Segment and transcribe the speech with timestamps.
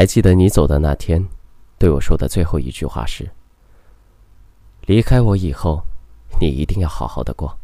[0.00, 1.22] 还记得你走的那天，
[1.76, 3.28] 对我说的最后一句话是
[4.88, 5.82] ：“离开我以后，
[6.40, 7.54] 你一定要好好的过。”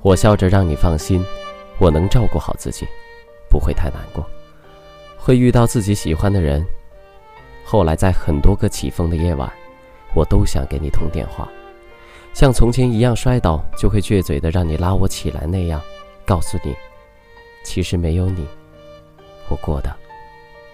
[0.00, 1.22] 我笑着让你放心，
[1.78, 2.86] 我能照顾好自己，
[3.50, 4.24] 不会太难过，
[5.18, 6.64] 会遇到自己喜欢的人。
[7.70, 9.48] 后来在很多个起风的夜晚，
[10.12, 11.48] 我都想给你通电话，
[12.34, 15.80] 像从前一样摔倒就会撅嘴的让你拉我起来那样，
[16.26, 16.74] 告诉你，
[17.62, 18.44] 其实没有你，
[19.48, 19.96] 我过得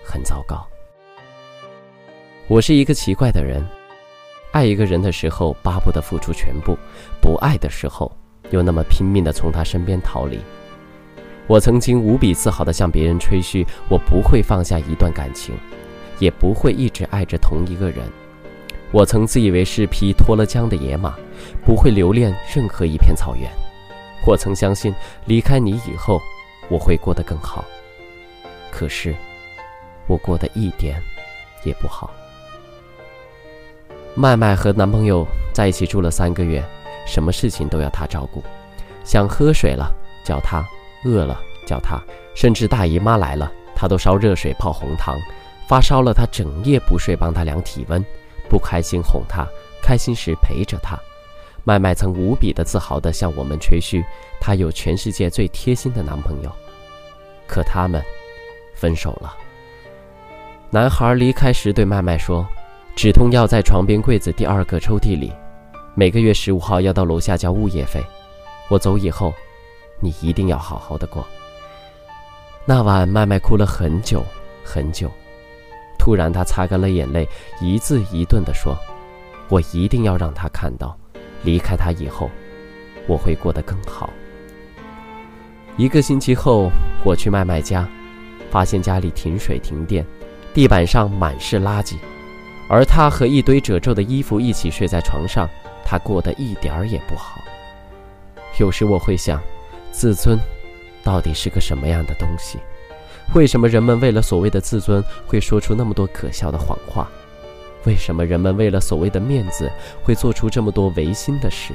[0.03, 0.67] 很糟糕。
[2.47, 3.63] 我是一个奇怪的人，
[4.51, 6.79] 爱一个人的时候巴不得付出全部，
[7.21, 8.11] 不爱的时候。
[8.51, 10.41] 又那么拼命地从他身边逃离。
[11.47, 15.55] 我曾经无比自豪地向别人吹嘘，我不会放下一段感情，
[16.19, 18.05] 也不会一直爱着同一个人。
[18.93, 21.15] 我曾自以为是匹脱了缰的野马，
[21.65, 23.51] 不会留恋任何一片草原。
[24.25, 24.95] 我曾相信
[25.27, 26.21] 离开你以后，
[26.69, 27.65] 我会过得更好。
[28.71, 29.15] 可是，
[30.07, 31.01] 我过得一点
[31.65, 32.11] 也不好。
[34.15, 36.65] 麦麦和男朋友在一起住了三个月。
[37.09, 38.43] 什么事情都要他照顾，
[39.05, 40.67] 想喝水了叫他，
[41.05, 42.03] 饿了叫他，
[42.35, 45.17] 甚至大姨妈来了，他都烧热水泡红糖。
[45.69, 48.05] 发烧了，他整夜不睡帮他量体温，
[48.49, 49.47] 不开心哄他，
[49.83, 50.99] 开心时陪着他。
[51.65, 54.05] 麦麦曾无比的自豪地向我们吹嘘，
[54.41, 56.53] 她有全世界最贴心的男朋友。
[57.49, 58.01] 可他们
[58.75, 59.37] 分手了。
[60.71, 62.47] 男孩离开时对麦麦说
[62.95, 65.33] ：“止痛药在床边柜子第二个抽屉里。”
[65.99, 68.05] 每个月十五号要到楼下交物业费。
[68.69, 69.35] 我走以后，
[69.99, 71.27] 你一定要好好的过。
[72.65, 74.23] 那晚，麦麦哭了很久
[74.65, 75.11] 很久。
[76.07, 77.29] 突然，他擦干了眼泪，
[77.61, 78.79] 一字一顿地说
[79.51, 80.97] ：“我一定要让他看到，
[81.43, 82.31] 离开他以后，
[83.09, 84.09] 我会过得更好。”
[85.77, 86.71] 一个星期后，
[87.03, 87.89] 我去麦麦家，
[88.53, 90.07] 发现家里停水停电，
[90.55, 91.97] 地板上满是垃圾，
[92.69, 95.49] 而他和一堆褶皱的衣服一起睡在床上。
[95.85, 97.43] 他过得一点儿也不好。
[98.61, 99.43] 有时我会想，
[99.91, 100.39] 自尊
[101.03, 102.61] 到底是个什么样的东西？
[103.35, 107.09] 为什么人们为了所谓的自尊会说出那么多可笑的谎话？
[107.85, 109.71] 为什么人们为了所谓的面子
[110.03, 111.75] 会做出这么多违心的事？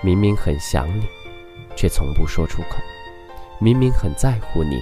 [0.00, 1.02] 明明很想你，
[1.76, 2.78] 却从不说出口；
[3.58, 4.80] 明明很在乎你，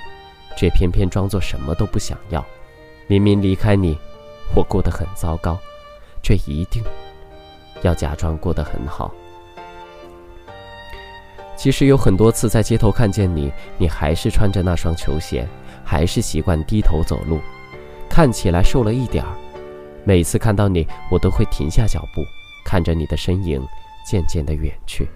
[0.57, 2.41] 却偏偏装作什么都不想要；
[3.07, 3.99] 明明离开你，
[4.55, 5.59] 我过得很糟糕，
[6.23, 6.83] 却一定。
[7.83, 9.13] 要假装过得很好。
[11.57, 15.49] 其实有很多次在街头看见你，你还是穿着那双球鞋，
[15.83, 17.41] 还是习惯低头走路，
[18.09, 19.31] 看起来瘦了一点儿。
[20.05, 22.23] 每次看到你，我都会停下脚步，
[22.65, 23.61] 看着你的身影
[24.07, 25.09] 渐渐的远去。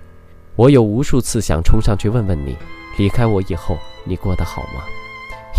[0.57, 2.57] 我有无数次想冲上去问问你，
[2.99, 4.83] 离开我以后你过得好吗？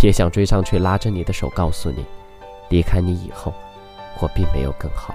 [0.04, 2.04] 也想追上去拉着你的手告诉你，
[2.70, 3.54] 离开你以后，
[4.20, 5.14] 我并没有更好。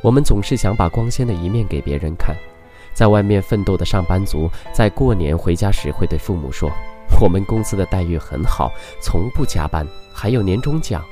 [0.00, 2.34] 我们总是想把光鲜的一面给别人看，
[2.94, 6.70] 在外面奋斗的上班族，在过年回家时会对父母说
[7.20, 8.70] ：“我们公司的待遇很好，
[9.00, 11.04] 从不加班，还有年终奖。”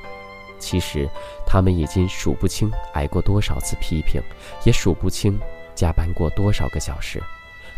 [0.59, 1.09] 其实，
[1.45, 4.21] 他们已经数不清挨过多少次批评，
[4.63, 5.39] 也数不清
[5.73, 7.21] 加班过多少个小时，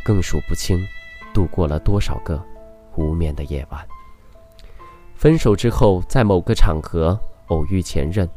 [0.04, 0.86] 更数不清
[1.34, 2.44] 度过了多少个
[2.96, 3.88] 无眠的夜晚。
[5.16, 8.30] 分手之后，在某个场合偶遇前任，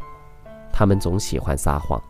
[0.72, 2.00] 他们总喜欢撒谎。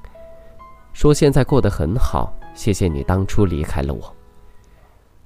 [0.93, 4.13] 说现在过得很好，谢谢你当初离开了我。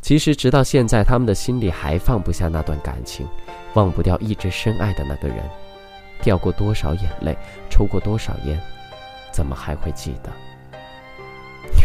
[0.02, 3.26] 其实直到现在，他们的心里还放不下那段感情，
[3.74, 5.38] 忘不掉一直深爱的那个人，
[6.22, 7.36] 掉过多少眼泪，
[7.70, 8.60] 抽过多少烟，
[9.32, 10.30] 怎么还会记得？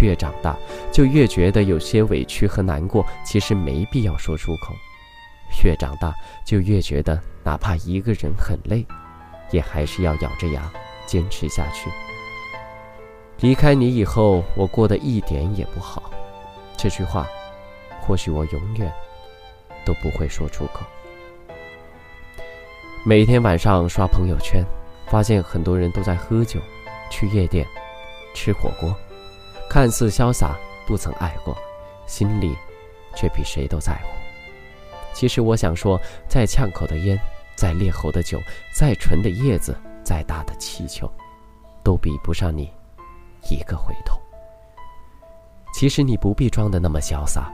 [0.01, 0.57] 越长大，
[0.91, 4.73] 就越觉得有些委屈和难过，其实没必要说出口。
[5.63, 6.13] 越长大，
[6.45, 8.85] 就越觉得哪怕一个人很累，
[9.51, 10.71] 也还是要咬着牙
[11.05, 11.89] 坚持下去。
[13.41, 16.11] 离开你以后，我过得一点也不好。
[16.77, 17.27] 这句话，
[18.01, 18.91] 或许我永远
[19.85, 20.85] 都不会说出口。
[23.05, 24.63] 每天晚上刷朋友圈，
[25.07, 26.59] 发现很多人都在喝酒、
[27.09, 27.67] 去夜店、
[28.33, 28.95] 吃火锅，
[29.69, 30.55] 看似潇洒，
[30.87, 31.55] 不曾爱过，
[32.07, 32.55] 心里
[33.15, 34.07] 却比谁都在乎。
[35.13, 37.19] 其实我想说，再呛口的烟，
[37.55, 38.39] 再烈喉的酒，
[38.73, 41.09] 再纯的叶子，再大的气球，
[41.83, 42.71] 都比不上你。
[43.49, 44.19] 一个回头。
[45.73, 47.51] 其实你不必装的那么潇洒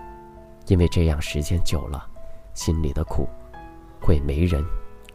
[0.68, 2.08] 因为这样时间久了
[2.54, 3.28] 心里的苦
[4.00, 4.64] 会没人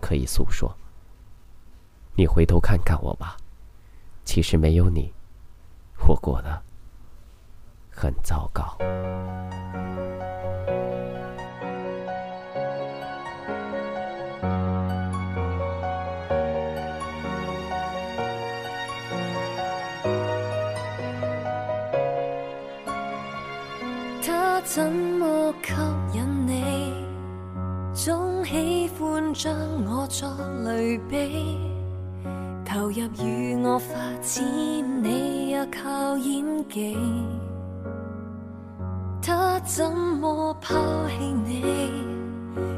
[0.00, 0.75] 可以诉说。
[2.14, 3.37] 你回头看看我吧
[4.25, 5.12] 其实没有你
[6.08, 6.61] 我过得
[7.90, 8.76] 很糟糕。
[24.76, 25.73] 怎么吸
[26.19, 26.93] 引你？
[27.94, 29.50] 总喜欢将
[29.87, 30.28] 我作
[30.67, 31.56] 类比，
[32.62, 34.44] 投入与我发展，
[35.02, 36.94] 你也靠演技。
[39.23, 40.75] 他怎么抛
[41.08, 41.64] 弃你？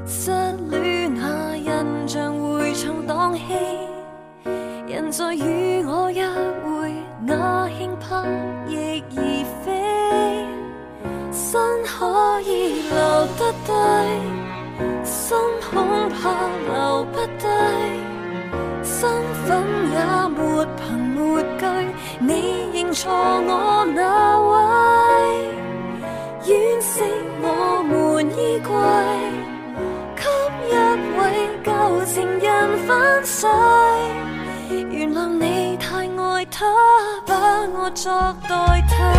[0.07, 0.31] 失
[0.71, 3.43] 恋那印象会重荡起，
[4.87, 6.25] 人在与我约
[6.63, 6.95] 会，
[7.27, 8.25] 那轻拍
[8.69, 9.28] 亦已。
[13.19, 13.73] 留得低
[15.03, 16.31] 心恐怕
[16.69, 17.47] 留不低
[18.85, 19.11] 身
[19.45, 19.49] 份
[19.91, 19.99] 也
[20.29, 21.67] 没凭没据
[22.21, 22.31] 你
[22.73, 24.55] 认错我那位。
[26.45, 27.03] 掩饰
[27.43, 28.71] 我们衣柜
[30.15, 30.23] 给
[30.69, 30.73] 一
[31.19, 31.21] 位
[31.65, 33.51] 旧情人翻水
[34.93, 36.67] 原谅你太爱他
[37.27, 37.35] 把
[37.75, 38.13] 我作
[38.49, 39.18] 代替。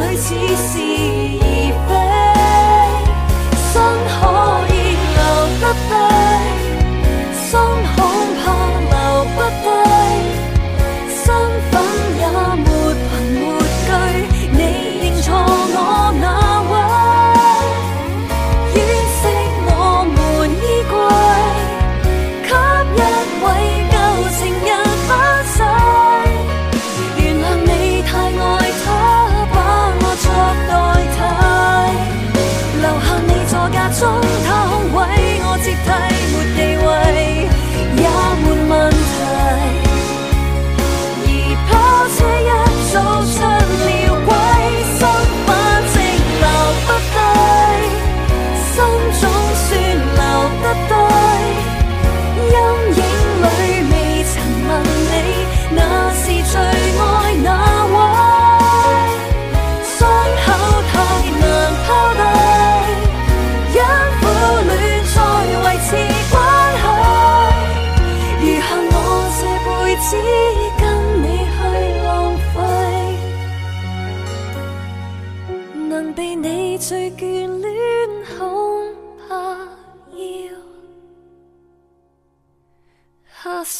[0.00, 1.19] 爱只是。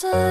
[0.01, 0.30] 着